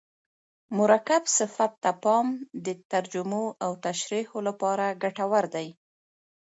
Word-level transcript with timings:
مرکب 0.77 1.23
صفت 1.37 1.71
ته 1.83 1.91
پام 2.03 2.27
د 2.65 2.67
ترجمو 2.91 3.45
او 3.65 3.71
تشریحو 3.85 4.37
له 4.47 4.53
پاره 4.61 4.87
ګټور 5.03 5.45
دئ. 5.55 5.67